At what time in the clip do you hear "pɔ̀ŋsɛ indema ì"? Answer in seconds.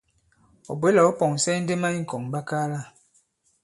1.19-1.99